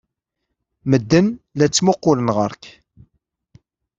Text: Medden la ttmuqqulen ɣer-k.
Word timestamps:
Medden 0.89 1.27
la 1.57 1.65
ttmuqqulen 1.69 2.29
ɣer-k. 2.37 2.63